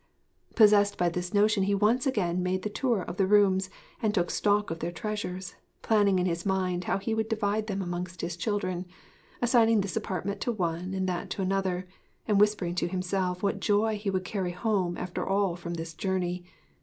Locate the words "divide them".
7.29-7.83